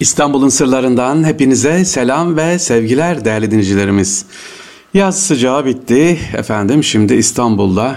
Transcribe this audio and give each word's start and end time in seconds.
İstanbul'un 0.00 0.48
sırlarından 0.48 1.24
hepinize 1.24 1.84
selam 1.84 2.36
ve 2.36 2.58
sevgiler 2.58 3.24
değerli 3.24 3.50
dinleyicilerimiz. 3.50 4.24
Yaz 4.94 5.22
sıcağı 5.22 5.64
bitti 5.64 6.18
efendim 6.36 6.84
şimdi 6.84 7.14
İstanbul'da 7.14 7.96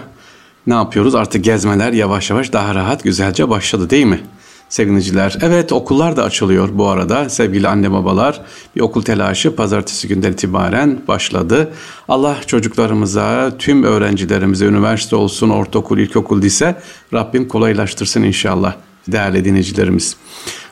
ne 0.68 0.74
yapıyoruz 0.74 1.16
artık 1.16 1.44
gezmeler 1.44 1.94
yavaş 1.94 2.30
yavaş 2.30 2.54
daha 2.54 2.76
rahat 2.76 3.04
güzelce 3.04 3.50
başladı 3.50 3.90
değil 3.90 4.06
mi? 4.06 4.20
Sevgiliciler. 4.70 5.38
Evet 5.42 5.72
okullar 5.72 6.18
da 6.18 6.24
açılıyor 6.24 6.70
bu 6.74 6.88
arada 6.88 7.30
sevgili 7.30 7.68
anne 7.68 7.92
babalar. 7.92 8.42
Bir 8.76 8.82
okul 8.82 9.02
telaşı 9.02 9.56
pazartesi 9.56 10.08
günden 10.08 10.32
itibaren 10.32 11.02
başladı. 11.08 11.74
Allah 12.08 12.38
çocuklarımıza, 12.48 13.52
tüm 13.60 13.84
öğrencilerimize 13.84 14.66
üniversite 14.66 15.16
olsun, 15.16 15.50
ortaokul, 15.50 15.98
ilkokul 15.98 16.42
dise 16.42 16.76
Rabbim 17.14 17.48
kolaylaştırsın 17.48 18.24
inşallah 18.24 18.76
değerli 19.08 19.46
dinleyicilerimiz. 19.46 20.16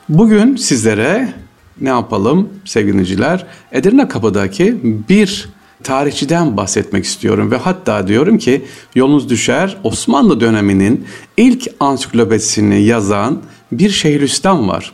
Bugün 0.09 0.55
sizlere 0.55 1.33
ne 1.81 1.89
yapalım 1.89 2.49
sevgiliciler? 2.65 3.45
Edirne 3.71 4.07
Kapı'daki 4.07 4.79
bir 5.09 5.49
tarihçiden 5.83 6.57
bahsetmek 6.57 7.05
istiyorum 7.05 7.51
ve 7.51 7.57
hatta 7.57 8.07
diyorum 8.07 8.37
ki 8.37 8.65
yolunuz 8.95 9.29
düşer 9.29 9.77
Osmanlı 9.83 10.39
döneminin 10.39 11.05
ilk 11.37 11.67
ansiklopedisini 11.79 12.81
yazan 12.83 13.41
bir 13.71 13.89
Şeyhülislam 13.89 14.67
var. 14.67 14.91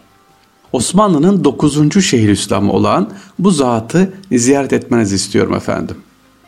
Osmanlı'nın 0.72 1.44
9. 1.44 2.06
Şeyhülislamı 2.06 2.72
olan 2.72 3.10
bu 3.40 3.52
zatı 3.52 4.14
ziyaret 4.32 4.74
etmenizi 4.74 5.16
istiyorum 5.16 5.54
efendim. 5.54 5.98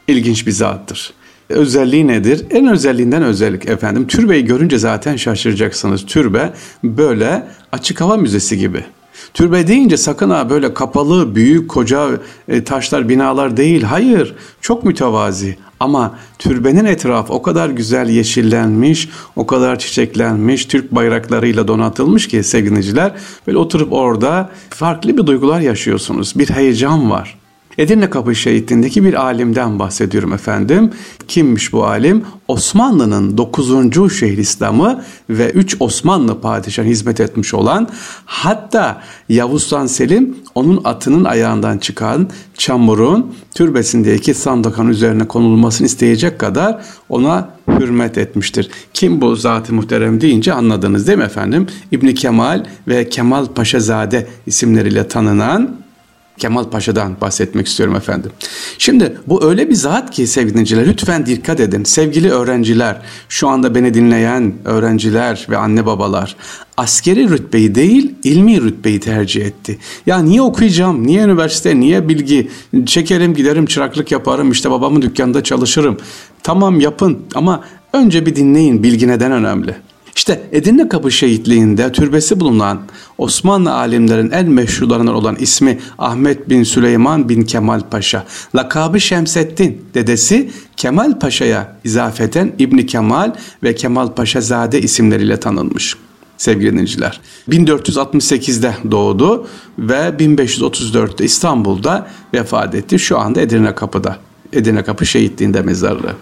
İlginç 0.07 0.47
bir 0.47 0.51
zattır. 0.51 1.13
Özelliği 1.49 2.07
nedir? 2.07 2.45
En 2.51 2.67
özelliğinden 2.67 3.23
özellik 3.23 3.69
efendim. 3.69 4.07
Türbeyi 4.07 4.45
görünce 4.45 4.77
zaten 4.77 5.15
şaşıracaksınız. 5.15 6.05
Türbe 6.05 6.53
böyle 6.83 7.47
açık 7.71 8.01
hava 8.01 8.17
müzesi 8.17 8.57
gibi. 8.57 8.83
Türbe 9.33 9.67
deyince 9.67 9.97
sakın 9.97 10.29
ha 10.29 10.49
böyle 10.49 10.73
kapalı, 10.73 11.35
büyük, 11.35 11.69
koca 11.69 12.09
e, 12.47 12.63
taşlar, 12.63 13.09
binalar 13.09 13.57
değil. 13.57 13.83
Hayır, 13.83 14.35
çok 14.61 14.83
mütevazi. 14.83 15.57
Ama 15.79 16.15
türbenin 16.39 16.85
etrafı 16.85 17.33
o 17.33 17.41
kadar 17.41 17.69
güzel 17.69 18.09
yeşillenmiş, 18.09 19.09
o 19.35 19.47
kadar 19.47 19.79
çiçeklenmiş, 19.79 20.65
Türk 20.65 20.91
bayraklarıyla 20.91 21.67
donatılmış 21.67 22.27
ki 22.27 22.43
sevgiliciler 22.43 23.11
böyle 23.47 23.57
oturup 23.57 23.93
orada 23.93 24.49
farklı 24.69 25.17
bir 25.17 25.25
duygular 25.25 25.59
yaşıyorsunuz. 25.59 26.33
Bir 26.35 26.49
heyecan 26.49 27.11
var. 27.11 27.38
Edirne 27.79 28.09
Kapı 28.09 28.35
Şehitliğindeki 28.35 29.03
bir 29.03 29.13
alimden 29.13 29.79
bahsediyorum 29.79 30.33
efendim. 30.33 30.91
Kimmiş 31.27 31.73
bu 31.73 31.85
alim? 31.85 32.23
Osmanlı'nın 32.47 33.37
9. 33.37 34.19
Şeyhülislamı 34.19 35.03
ve 35.29 35.49
3 35.49 35.75
Osmanlı 35.79 36.41
padişahı 36.41 36.87
hizmet 36.87 37.19
etmiş 37.19 37.53
olan 37.53 37.87
hatta 38.25 39.01
Yavuz 39.29 39.63
Sultan 39.63 39.87
Selim 39.87 40.37
onun 40.55 40.81
atının 40.83 41.23
ayağından 41.23 41.77
çıkan 41.77 42.29
çamurun 42.57 43.33
türbesindeki 43.55 44.33
sandakan 44.33 44.87
üzerine 44.87 45.27
konulmasını 45.27 45.87
isteyecek 45.87 46.39
kadar 46.39 46.81
ona 47.09 47.49
hürmet 47.67 48.17
etmiştir. 48.17 48.69
Kim 48.93 49.21
bu 49.21 49.35
zat-ı 49.35 49.73
muhterem 49.73 50.21
deyince 50.21 50.53
anladınız 50.53 51.07
değil 51.07 51.17
mi 51.17 51.23
efendim? 51.23 51.67
İbni 51.91 52.15
Kemal 52.15 52.65
ve 52.87 53.09
Kemal 53.09 53.45
Paşazade 53.45 54.27
isimleriyle 54.45 55.07
tanınan 55.07 55.88
Kemal 56.39 56.63
Paşa'dan 56.63 57.21
bahsetmek 57.21 57.67
istiyorum 57.67 57.95
efendim. 57.95 58.31
Şimdi 58.77 59.17
bu 59.27 59.43
öyle 59.43 59.69
bir 59.69 59.75
zat 59.75 60.11
ki 60.11 60.27
sevgili 60.27 60.53
dinleyiciler 60.53 60.87
lütfen 60.87 61.25
dikkat 61.25 61.59
edin. 61.59 61.83
Sevgili 61.83 62.31
öğrenciler, 62.31 63.01
şu 63.29 63.47
anda 63.47 63.75
beni 63.75 63.93
dinleyen 63.93 64.53
öğrenciler 64.65 65.47
ve 65.49 65.57
anne 65.57 65.85
babalar 65.85 66.35
askeri 66.77 67.29
rütbeyi 67.29 67.75
değil 67.75 68.15
ilmi 68.23 68.61
rütbeyi 68.61 68.99
tercih 68.99 69.45
etti. 69.45 69.79
Ya 70.05 70.19
niye 70.19 70.41
okuyacağım, 70.41 71.07
niye 71.07 71.23
üniversite, 71.23 71.79
niye 71.79 72.09
bilgi, 72.09 72.49
çekerim 72.85 73.33
giderim 73.33 73.65
çıraklık 73.65 74.11
yaparım 74.11 74.51
işte 74.51 74.71
babamın 74.71 75.01
dükkanında 75.01 75.43
çalışırım. 75.43 75.97
Tamam 76.43 76.79
yapın 76.79 77.19
ama 77.35 77.63
önce 77.93 78.25
bir 78.25 78.35
dinleyin 78.35 78.83
bilgi 78.83 79.07
neden 79.07 79.31
önemli. 79.31 79.75
İşte 80.19 80.41
Edirne 80.51 80.89
Kapı 80.89 81.11
şehitliğinde 81.11 81.91
türbesi 81.91 82.39
bulunan 82.39 82.81
Osmanlı 83.17 83.73
alimlerin 83.73 84.31
en 84.31 84.49
meşhurlarından 84.49 85.15
olan 85.15 85.35
ismi 85.39 85.79
Ahmet 85.97 86.49
bin 86.49 86.63
Süleyman 86.63 87.29
bin 87.29 87.41
Kemal 87.41 87.81
Paşa. 87.91 88.25
Lakabı 88.55 88.99
Şemseddin, 88.99 89.85
dedesi 89.93 90.51
Kemal 90.77 91.19
Paşa'ya 91.19 91.75
izafeten 91.83 92.51
İbni 92.59 92.85
Kemal 92.85 93.33
ve 93.63 93.75
Kemal 93.75 94.07
Paşa 94.07 94.41
Zade 94.41 94.81
isimleriyle 94.81 95.39
tanınmış 95.39 95.95
sevgili 96.37 96.71
dinleyiciler. 96.71 97.21
1468'de 97.49 98.75
doğdu 98.91 99.47
ve 99.77 100.15
1534'te 100.19 101.25
İstanbul'da 101.25 102.07
vefat 102.33 102.75
etti. 102.75 102.99
Şu 102.99 103.19
anda 103.19 103.41
Edirne 103.41 103.75
Kapı'da. 103.75 104.17
Edirne 104.53 104.83
Kapı 104.83 105.05
şehitliğinde 105.05 105.61
mezarlığı. 105.61 106.15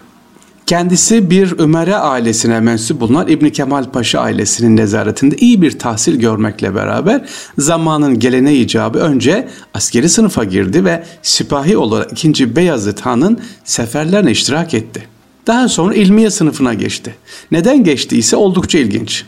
Kendisi 0.68 1.30
bir 1.30 1.58
Ömer'e 1.58 1.96
ailesine 1.96 2.60
mensup 2.60 3.00
bulunan 3.00 3.28
İbni 3.28 3.52
Kemal 3.52 3.84
Paşa 3.84 4.20
ailesinin 4.20 4.76
nezaretinde 4.76 5.36
iyi 5.36 5.62
bir 5.62 5.78
tahsil 5.78 6.20
görmekle 6.20 6.74
beraber 6.74 7.28
zamanın 7.58 8.18
geleneği 8.18 8.64
icabı 8.64 8.98
önce 8.98 9.48
askeri 9.74 10.08
sınıfa 10.08 10.44
girdi 10.44 10.84
ve 10.84 11.04
sipahi 11.22 11.76
olarak 11.76 12.24
2. 12.24 12.56
Beyazıt 12.56 13.00
Han'ın 13.00 13.40
seferlerine 13.64 14.30
iştirak 14.30 14.74
etti. 14.74 15.08
Daha 15.46 15.68
sonra 15.68 15.94
ilmiye 15.94 16.30
sınıfına 16.30 16.74
geçti. 16.74 17.14
Neden 17.50 17.84
geçti 17.84 18.18
ise 18.18 18.36
oldukça 18.36 18.78
ilginç. 18.78 19.24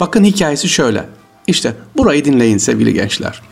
Bakın 0.00 0.24
hikayesi 0.24 0.68
şöyle. 0.68 1.04
İşte 1.46 1.72
burayı 1.96 2.24
dinleyin 2.24 2.58
sevgili 2.58 2.94
gençler. 2.94 3.42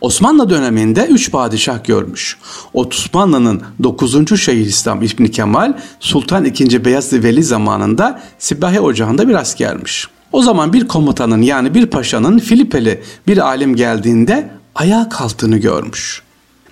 Osmanlı 0.00 0.50
döneminde 0.50 1.06
üç 1.06 1.30
padişah 1.30 1.84
görmüş. 1.84 2.38
Osmanlı'nın 2.74 3.62
9. 3.82 4.40
Şeyhülislam 4.40 5.02
İbn 5.02 5.24
Kemal 5.24 5.78
Sultan 6.00 6.44
II. 6.44 6.84
Beyazlı 6.84 7.22
Veli 7.22 7.42
zamanında 7.42 8.22
Sipahi 8.38 8.80
Ocağı'nda 8.80 9.28
bir 9.28 9.34
askermiş. 9.34 10.08
O 10.32 10.42
zaman 10.42 10.72
bir 10.72 10.88
komutanın 10.88 11.42
yani 11.42 11.74
bir 11.74 11.86
paşanın 11.86 12.38
Filipeli 12.38 13.02
bir 13.26 13.38
alim 13.38 13.76
geldiğinde 13.76 14.50
ayağa 14.74 15.08
kalktığını 15.08 15.58
görmüş. 15.58 16.22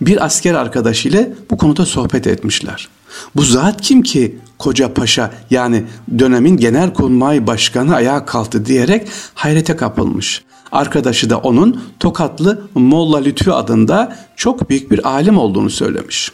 Bir 0.01 0.25
asker 0.25 0.55
arkadaşıyla 0.55 1.29
bu 1.51 1.57
konuda 1.57 1.87
sohbet 1.87 2.27
etmişler. 2.27 2.89
Bu 3.37 3.43
zat 3.43 3.81
kim 3.81 4.03
ki 4.03 4.39
koca 4.59 4.95
paşa 4.95 5.31
yani 5.51 5.85
dönemin 6.19 6.57
genel 6.57 6.95
kurmay 6.95 7.47
başkanı 7.47 7.95
ayağa 7.95 8.25
kalktı 8.25 8.67
diyerek 8.67 9.09
hayrete 9.35 9.77
kapılmış. 9.77 10.43
Arkadaşı 10.73 11.31
da 11.31 11.39
onun 11.39 11.83
Tokatlı 12.01 12.63
Molla 12.75 13.19
Lütfü 13.19 13.51
adında 13.51 14.17
çok 14.37 14.71
büyük 14.71 14.91
bir 14.91 15.09
alim 15.09 15.39
olduğunu 15.39 15.71
söylemiş. 15.71 16.33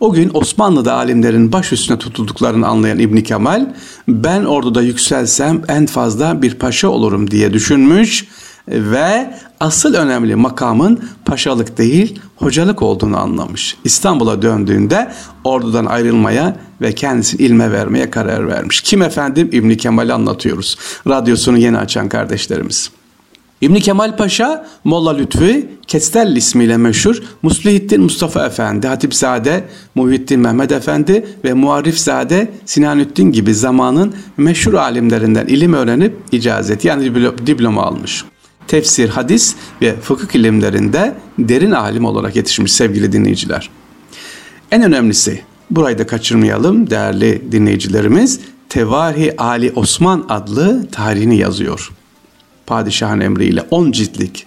O 0.00 0.12
gün 0.12 0.30
Osmanlı'da 0.34 0.94
alimlerin 0.94 1.52
baş 1.52 1.72
üstüne 1.72 1.98
tutulduklarını 1.98 2.66
anlayan 2.66 2.98
İbni 2.98 3.22
Kemal, 3.22 3.74
ben 4.08 4.44
orduda 4.44 4.82
yükselsem 4.82 5.62
en 5.68 5.86
fazla 5.86 6.42
bir 6.42 6.54
paşa 6.54 6.88
olurum 6.88 7.30
diye 7.30 7.52
düşünmüş 7.52 8.28
ve 8.70 9.34
asıl 9.60 9.94
önemli 9.94 10.34
makamın 10.36 11.04
paşalık 11.24 11.78
değil 11.78 12.20
hocalık 12.36 12.82
olduğunu 12.82 13.18
anlamış. 13.18 13.76
İstanbul'a 13.84 14.42
döndüğünde 14.42 15.12
ordudan 15.44 15.86
ayrılmaya 15.86 16.56
ve 16.80 16.92
kendisini 16.92 17.42
ilme 17.42 17.72
vermeye 17.72 18.10
karar 18.10 18.48
vermiş. 18.48 18.80
Kim 18.80 19.02
efendim? 19.02 19.48
İbni 19.52 19.76
Kemal'i 19.76 20.12
anlatıyoruz. 20.12 20.76
Radyosunu 21.06 21.58
yeni 21.58 21.78
açan 21.78 22.08
kardeşlerimiz. 22.08 22.90
İbni 23.60 23.80
Kemal 23.80 24.16
Paşa, 24.16 24.66
Molla 24.84 25.16
Lütfü, 25.16 25.68
Kestel 25.86 26.36
ismiyle 26.36 26.76
meşhur 26.76 27.22
Muslihittin 27.42 28.02
Mustafa 28.02 28.46
Efendi, 28.46 28.86
Hatipzade, 28.86 29.64
Muhittin 29.94 30.40
Mehmet 30.40 30.72
Efendi 30.72 31.26
ve 31.44 31.54
Muarifzade 31.54 32.50
Sinanüddin 32.64 33.32
gibi 33.32 33.54
zamanın 33.54 34.14
meşhur 34.36 34.74
alimlerinden 34.74 35.46
ilim 35.46 35.72
öğrenip 35.72 36.16
icazet 36.32 36.84
yani 36.84 37.14
diploma 37.46 37.82
almış. 37.82 38.24
Tefsir, 38.68 39.08
hadis 39.08 39.56
ve 39.82 40.00
fıkıh 40.00 40.36
ilimlerinde 40.36 41.14
derin 41.38 41.72
alim 41.72 42.04
olarak 42.04 42.36
yetişmiş 42.36 42.72
sevgili 42.72 43.12
dinleyiciler. 43.12 43.70
En 44.70 44.82
önemlisi, 44.82 45.42
burayı 45.70 45.98
da 45.98 46.06
kaçırmayalım 46.06 46.90
değerli 46.90 47.52
dinleyicilerimiz, 47.52 48.40
Tevahi 48.68 49.36
Ali 49.36 49.72
Osman 49.76 50.26
adlı 50.28 50.88
tarihini 50.90 51.36
yazıyor 51.36 51.90
padişahın 52.68 53.20
emriyle 53.20 53.62
10 53.70 53.92
ciltlik 53.92 54.46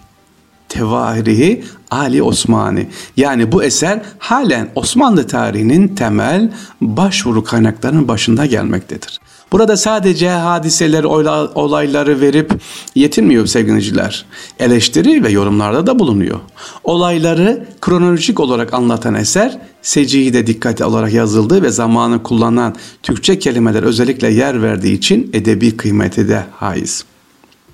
Tevahirihi 0.69 1.63
Ali 1.92 2.24
Osmani. 2.24 2.88
Yani 3.18 3.51
bu 3.51 3.63
eser 3.63 4.01
halen 4.19 4.69
Osmanlı 4.75 5.28
tarihinin 5.28 5.88
temel 5.88 6.51
başvuru 6.81 7.44
kaynaklarının 7.44 8.07
başında 8.07 8.45
gelmektedir. 8.45 9.19
Burada 9.51 9.77
sadece 9.77 10.30
hadiseleri, 10.30 11.07
olayları 11.07 12.21
verip 12.21 12.53
yetinmiyor 12.95 13.45
sevgiliciler. 13.45 14.25
Eleştiri 14.59 15.24
ve 15.24 15.30
yorumlarda 15.30 15.88
da 15.88 16.00
bulunuyor. 16.00 16.39
Olayları 16.83 17.68
kronolojik 17.81 18.39
olarak 18.39 18.74
anlatan 18.74 19.15
eser 19.15 19.59
seciyi 19.81 20.33
de 20.33 20.48
dikkate 20.48 20.83
alarak 20.83 21.13
yazıldığı 21.13 21.63
ve 21.63 21.69
zamanı 21.69 22.24
kullanılan 22.24 22.75
Türkçe 23.03 23.39
kelimeler 23.39 23.83
özellikle 23.83 24.31
yer 24.31 24.62
verdiği 24.62 24.94
için 24.94 25.30
edebi 25.33 25.77
kıymeti 25.77 26.27
de 26.27 26.44
haiz. 26.56 27.06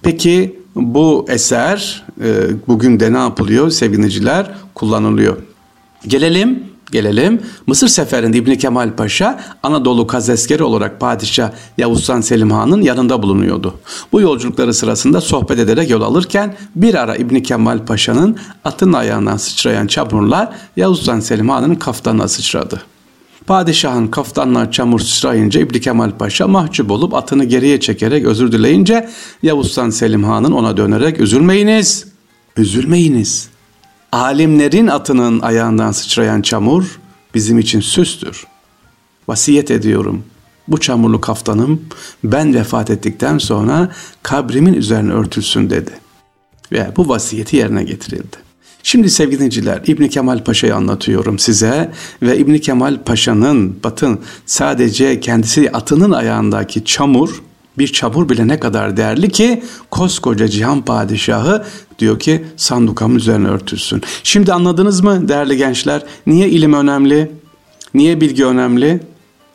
Peki 0.01 0.59
bu 0.75 1.25
eser 1.29 2.05
e, 2.23 2.33
bugün 2.67 2.99
de 2.99 3.13
ne 3.13 3.17
yapılıyor 3.17 3.69
sevgiliciler 3.69 4.51
kullanılıyor. 4.75 5.37
Gelelim 6.07 6.63
Gelelim 6.91 7.41
Mısır 7.67 7.87
seferinde 7.87 8.37
İbni 8.37 8.57
Kemal 8.57 8.95
Paşa 8.95 9.39
Anadolu 9.63 10.07
kazeskeri 10.07 10.63
olarak 10.63 10.99
Padişah 10.99 11.51
Yavuz 11.77 11.99
Sultan 11.99 12.21
Selim 12.21 12.51
Han'ın 12.51 12.81
yanında 12.81 13.23
bulunuyordu. 13.23 13.73
Bu 14.11 14.21
yolculukları 14.21 14.73
sırasında 14.73 15.21
sohbet 15.21 15.59
ederek 15.59 15.89
yol 15.89 16.01
alırken 16.01 16.55
bir 16.75 16.95
ara 16.95 17.15
İbni 17.15 17.43
Kemal 17.43 17.85
Paşa'nın 17.85 18.37
atın 18.65 18.93
ayağından 18.93 19.37
sıçrayan 19.37 19.87
çamurlar 19.87 20.49
Yavuz 20.77 20.99
Sultan 20.99 21.19
Selim 21.19 21.49
Han'ın 21.49 21.75
kaftanına 21.75 22.27
sıçradı. 22.27 22.81
Padişahın 23.47 24.07
kaftanına 24.07 24.71
çamur 24.71 24.99
sıçrayınca 24.99 25.61
İbni 25.61 25.81
Kemal 25.81 26.11
Paşa 26.11 26.47
mahcup 26.47 26.91
olup 26.91 27.13
atını 27.13 27.43
geriye 27.43 27.79
çekerek 27.79 28.25
özür 28.25 28.51
dileyince 28.51 29.09
Yavuz 29.43 29.67
Sultan 29.67 29.89
Selim 29.89 30.23
Han'ın 30.23 30.51
ona 30.51 30.77
dönerek 30.77 31.19
üzülmeyiniz, 31.19 32.07
üzülmeyiniz. 32.57 33.56
Alimlerin 34.11 34.87
atının 34.87 35.39
ayağından 35.39 35.91
sıçrayan 35.91 36.41
çamur 36.41 36.99
bizim 37.33 37.59
için 37.59 37.79
süstür. 37.79 38.47
Vasiyet 39.27 39.71
ediyorum. 39.71 40.23
Bu 40.67 40.79
çamurlu 40.79 41.21
kaftanım 41.21 41.81
ben 42.23 42.53
vefat 42.53 42.89
ettikten 42.89 43.37
sonra 43.37 43.91
kabrimin 44.23 44.73
üzerine 44.73 45.13
örtülsün 45.13 45.69
dedi. 45.69 45.91
Ve 46.71 46.91
bu 46.97 47.09
vasiyeti 47.09 47.57
yerine 47.57 47.83
getirildi. 47.83 48.37
Şimdi 48.83 49.09
sevgili 49.09 49.39
dinciler 49.39 49.81
İbn 49.87 50.07
Kemal 50.07 50.43
Paşa'yı 50.43 50.75
anlatıyorum 50.75 51.39
size 51.39 51.91
ve 52.21 52.37
İbn 52.37 52.57
Kemal 52.57 53.03
Paşa'nın 53.03 53.83
batın 53.83 54.19
sadece 54.45 55.19
kendisi 55.19 55.71
atının 55.71 56.11
ayağındaki 56.11 56.85
çamur 56.85 57.41
bir 57.77 57.87
çamur 57.87 58.29
bile 58.29 58.47
ne 58.47 58.59
kadar 58.59 58.97
değerli 58.97 59.29
ki 59.29 59.63
koskoca 59.91 60.47
cihan 60.47 60.81
padişahı 60.81 61.65
diyor 61.99 62.19
ki 62.19 62.45
sandukamın 62.57 63.15
üzerine 63.15 63.47
örtülsün. 63.47 64.01
Şimdi 64.23 64.53
anladınız 64.53 65.01
mı 65.01 65.27
değerli 65.27 65.57
gençler? 65.57 66.03
Niye 66.27 66.49
ilim 66.49 66.73
önemli? 66.73 67.31
Niye 67.93 68.21
bilgi 68.21 68.45
önemli? 68.45 68.99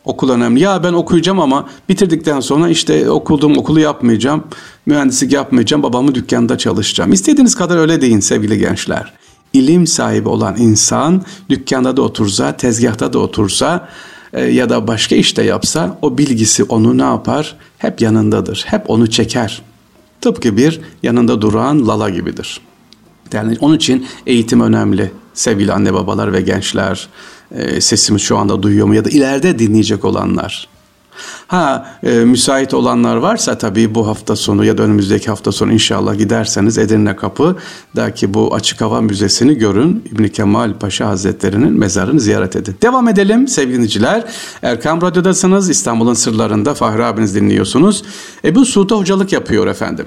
Okul 0.04 0.30
önemli. 0.30 0.60
Ya 0.60 0.84
ben 0.84 0.92
okuyacağım 0.92 1.40
ama 1.40 1.68
bitirdikten 1.88 2.40
sonra 2.40 2.68
işte 2.68 3.10
okuduğum 3.10 3.58
okulu 3.58 3.80
yapmayacağım. 3.80 4.44
Mühendislik 4.86 5.32
yapmayacağım. 5.32 5.82
Babamın 5.82 6.14
dükkanında 6.14 6.58
çalışacağım. 6.58 7.12
İstediğiniz 7.12 7.54
kadar 7.54 7.76
öyle 7.76 8.00
deyin 8.00 8.20
sevgili 8.20 8.58
gençler. 8.58 9.12
İlim 9.52 9.86
sahibi 9.86 10.28
olan 10.28 10.56
insan 10.58 11.22
dükkanda 11.50 11.96
da 11.96 12.02
otursa, 12.02 12.56
tezgahta 12.56 13.12
da 13.12 13.18
otursa 13.18 13.88
e, 14.32 14.44
ya 14.44 14.70
da 14.70 14.86
başka 14.86 15.16
işte 15.16 15.42
yapsa 15.42 15.98
o 16.02 16.18
bilgisi 16.18 16.64
onu 16.64 16.98
ne 16.98 17.02
yapar? 17.02 17.56
Hep 17.78 18.00
yanındadır. 18.00 18.64
Hep 18.66 18.90
onu 18.90 19.10
çeker. 19.10 19.62
Tıpkı 20.22 20.56
bir 20.56 20.80
yanında 21.02 21.40
duran 21.40 21.88
lala 21.88 22.10
gibidir. 22.10 22.60
Yani 23.32 23.56
onun 23.60 23.76
için 23.76 24.06
eğitim 24.26 24.60
önemli. 24.60 25.12
Sevgili 25.34 25.72
anne 25.72 25.94
babalar 25.94 26.32
ve 26.32 26.40
gençler, 26.40 27.08
e, 27.50 27.80
sesimi 27.80 28.20
şu 28.20 28.38
anda 28.38 28.62
duyuyor 28.62 28.86
mu 28.86 28.94
ya 28.94 29.04
da 29.04 29.10
ileride 29.10 29.58
dinleyecek 29.58 30.04
olanlar. 30.04 30.68
Ha 31.46 31.96
e, 32.02 32.10
müsait 32.10 32.74
olanlar 32.74 33.16
varsa 33.16 33.58
tabii 33.58 33.94
bu 33.94 34.06
hafta 34.06 34.36
sonu 34.36 34.64
ya 34.64 34.78
da 34.78 34.82
önümüzdeki 34.82 35.26
hafta 35.26 35.52
sonu 35.52 35.72
inşallah 35.72 36.18
giderseniz 36.18 36.78
Edirne 36.78 37.16
Kapı'daki 37.16 38.34
bu 38.34 38.54
açık 38.54 38.80
hava 38.80 39.00
müzesini 39.00 39.58
görün. 39.58 40.04
İbn 40.12 40.24
Kemal 40.24 40.78
Paşa 40.78 41.08
Hazretleri'nin 41.08 41.78
mezarını 41.78 42.20
ziyaret 42.20 42.56
edin. 42.56 42.76
Devam 42.82 43.08
edelim 43.08 43.48
sevgili 43.48 43.74
dinleyiciler. 43.74 44.24
Erkam 44.62 45.02
Radyo'dasınız. 45.02 45.70
İstanbul'un 45.70 46.14
sırlarında 46.14 46.74
Fahri 46.74 47.04
abiniz 47.04 47.34
dinliyorsunuz. 47.34 48.04
Ebu 48.44 48.64
Suud'a 48.64 48.96
hocalık 48.96 49.32
yapıyor 49.32 49.66
efendim. 49.66 50.06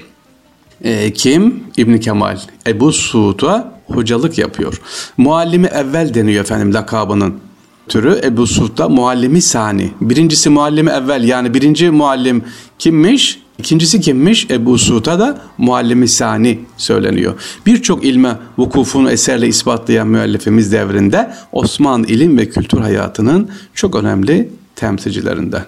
E, 0.82 1.14
kim? 1.14 1.64
İbn 1.78 1.98
Kemal. 1.98 2.38
Ebu 2.68 2.92
Suud'a 2.92 3.76
hocalık 3.88 4.38
yapıyor. 4.38 4.82
Muallimi 5.18 5.68
evvel 5.68 6.14
deniyor 6.14 6.44
efendim 6.44 6.74
lakabının 6.74 7.40
türü 7.88 8.22
Ebu 8.24 8.48
Suud'da 8.48 8.90
muallimi 8.90 9.42
sani. 9.42 9.92
Birincisi 10.02 10.50
muallimi 10.50 10.90
evvel 10.90 11.24
yani 11.24 11.54
birinci 11.54 11.90
muallim 11.92 12.44
kimmiş? 12.80 13.40
İkincisi 13.60 14.02
kimmiş? 14.02 14.48
Ebu 14.50 14.78
Suud'a 14.78 15.20
da 15.20 15.38
muallimi 15.58 16.08
sani 16.08 16.60
söyleniyor. 16.78 17.34
Birçok 17.66 18.06
ilme 18.06 18.38
vukufunu 18.58 19.12
eserle 19.12 19.48
ispatlayan 19.48 20.08
müellifimiz 20.08 20.72
devrinde 20.72 21.34
Osmanlı 21.52 22.08
ilim 22.08 22.38
ve 22.38 22.50
kültür 22.50 22.80
hayatının 22.80 23.50
çok 23.74 23.96
önemli 23.96 24.50
temsilcilerinden. 24.76 25.66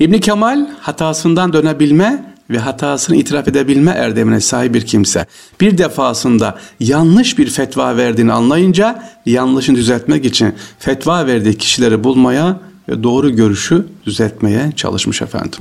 İbn 0.00 0.18
Kemal 0.18 0.66
hatasından 0.80 1.52
dönebilme 1.52 2.27
ve 2.50 2.58
hatasını 2.58 3.16
itiraf 3.16 3.48
edebilme 3.48 3.90
erdemine 3.90 4.40
sahip 4.40 4.74
bir 4.74 4.86
kimse 4.86 5.26
bir 5.60 5.78
defasında 5.78 6.58
yanlış 6.80 7.38
bir 7.38 7.50
fetva 7.50 7.96
verdiğini 7.96 8.32
anlayınca 8.32 9.04
yanlışını 9.26 9.76
düzeltmek 9.76 10.24
için 10.24 10.54
fetva 10.78 11.26
verdiği 11.26 11.58
kişileri 11.58 12.04
bulmaya 12.04 12.60
ve 12.88 13.02
doğru 13.02 13.30
görüşü 13.30 13.86
düzeltmeye 14.06 14.72
çalışmış 14.76 15.22
efendim. 15.22 15.60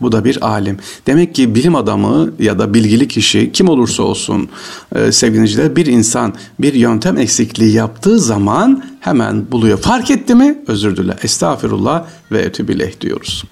Bu 0.00 0.12
da 0.12 0.24
bir 0.24 0.48
alim. 0.48 0.78
Demek 1.06 1.34
ki 1.34 1.54
bilim 1.54 1.74
adamı 1.74 2.32
ya 2.38 2.58
da 2.58 2.74
bilgili 2.74 3.08
kişi 3.08 3.52
kim 3.52 3.68
olursa 3.68 4.02
olsun 4.02 4.48
e, 4.94 5.12
sevgiliciler 5.12 5.76
bir 5.76 5.86
insan 5.86 6.34
bir 6.60 6.74
yöntem 6.74 7.18
eksikliği 7.18 7.72
yaptığı 7.72 8.18
zaman 8.18 8.84
hemen 9.00 9.50
buluyor. 9.50 9.78
Fark 9.78 10.10
etti 10.10 10.34
mi? 10.34 10.58
Özür 10.66 10.96
dile. 10.96 11.16
Estağfirullah 11.22 12.04
ve 12.32 12.38
etübileh 12.38 13.00
diyoruz. 13.00 13.44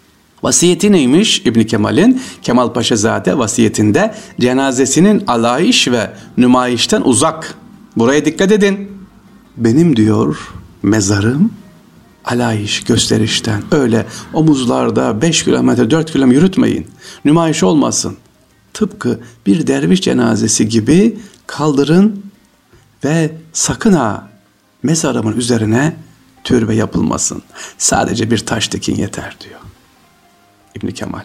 Vasiyeti 0.47 0.93
neymiş 0.93 1.43
İbn 1.45 1.63
Kemal'in? 1.63 2.23
Kemal 2.43 2.73
Paşazade 2.73 3.39
vasiyetinde 3.39 4.15
cenazesinin 4.41 5.25
alayiş 5.27 5.89
ve 5.89 6.11
nümayişten 6.37 7.03
uzak. 7.05 7.55
Buraya 7.97 8.25
dikkat 8.25 8.53
edin. 8.53 8.91
Benim 9.57 9.97
diyor 9.97 10.53
mezarım 10.83 11.53
alayiş 12.25 12.85
gösterişten 12.85 13.63
öyle 13.71 14.07
omuzlarda 14.33 15.23
5 15.23 15.45
kilometre 15.45 15.91
4 15.91 16.13
kilometre 16.13 16.39
yürütmeyin. 16.39 16.87
Nümayiş 17.25 17.63
olmasın. 17.63 18.17
Tıpkı 18.75 19.21
bir 19.47 19.67
derviş 19.67 20.01
cenazesi 20.01 20.69
gibi 20.69 21.19
kaldırın 21.47 22.23
ve 23.05 23.31
sakın 23.53 23.93
ha 23.93 24.29
mezarımın 24.83 25.37
üzerine 25.37 25.97
türbe 26.45 26.75
yapılmasın. 26.75 27.43
Sadece 27.79 28.31
bir 28.31 28.39
taş 28.39 28.73
dikin 28.73 28.97
yeter 28.97 29.37
diyor. 29.41 29.61
İbni 30.77 30.95
Kemal. 30.95 31.25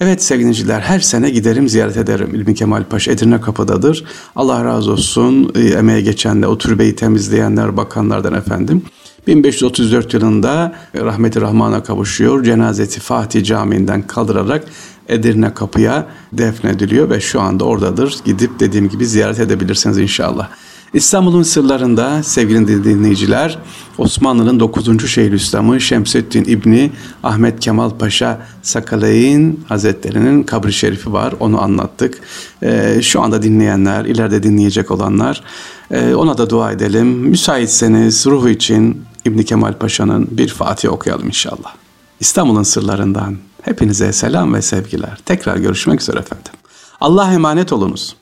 Evet 0.00 0.22
sevgiliciler 0.22 0.80
her 0.80 1.00
sene 1.00 1.30
giderim 1.30 1.68
ziyaret 1.68 1.96
ederim. 1.96 2.34
İlmi 2.34 2.54
Kemal 2.54 2.84
Paşa 2.84 3.12
Edirne 3.12 3.40
Kapı'dadır. 3.40 4.04
Allah 4.36 4.64
razı 4.64 4.92
olsun 4.92 5.52
e, 5.54 5.60
emeğe 5.60 6.00
geçenler, 6.00 6.46
o 6.46 6.58
türbeyi 6.58 6.96
temizleyenler, 6.96 7.76
bakanlardan 7.76 8.34
efendim. 8.34 8.82
1534 9.26 10.14
yılında 10.14 10.74
rahmeti 10.96 11.40
rahmana 11.40 11.82
kavuşuyor. 11.82 12.44
Cenazeti 12.44 13.00
Fatih 13.00 13.44
Camii'nden 13.44 14.02
kaldırarak 14.02 14.64
Edirne 15.08 15.54
Kapı'ya 15.54 16.06
defnediliyor 16.32 17.10
ve 17.10 17.20
şu 17.20 17.40
anda 17.40 17.64
oradadır. 17.64 18.16
Gidip 18.24 18.60
dediğim 18.60 18.88
gibi 18.88 19.06
ziyaret 19.06 19.40
edebilirsiniz 19.40 19.98
inşallah. 19.98 20.48
İstanbul'un 20.94 21.42
sırlarında 21.42 22.22
sevgili 22.22 22.84
dinleyiciler 22.84 23.58
Osmanlı'nın 23.98 24.60
9. 24.60 25.10
Şeyhülislamı 25.10 25.80
Şemseddin 25.80 26.44
İbni 26.44 26.90
Ahmet 27.22 27.60
Kemal 27.60 27.90
Paşa 27.90 28.40
Sakalay'ın 28.62 29.60
Hazretlerinin 29.68 30.42
kabri 30.42 30.72
şerifi 30.72 31.12
var. 31.12 31.34
Onu 31.40 31.62
anlattık. 31.62 32.20
Ee, 32.62 32.98
şu 33.02 33.20
anda 33.20 33.42
dinleyenler, 33.42 34.04
ileride 34.04 34.42
dinleyecek 34.42 34.90
olanlar 34.90 35.42
e, 35.90 36.14
ona 36.14 36.38
da 36.38 36.50
dua 36.50 36.72
edelim. 36.72 37.06
Müsaitseniz 37.06 38.26
ruhu 38.26 38.48
için 38.48 39.04
İbni 39.24 39.44
Kemal 39.44 39.72
Paşa'nın 39.72 40.28
bir 40.30 40.48
Fatih 40.48 40.92
okuyalım 40.92 41.26
inşallah. 41.26 41.74
İstanbul'un 42.20 42.62
sırlarından 42.62 43.36
hepinize 43.62 44.12
selam 44.12 44.54
ve 44.54 44.62
sevgiler. 44.62 45.18
Tekrar 45.24 45.56
görüşmek 45.56 46.00
üzere 46.00 46.18
efendim. 46.18 46.52
Allah 47.00 47.32
emanet 47.32 47.72
olunuz. 47.72 48.16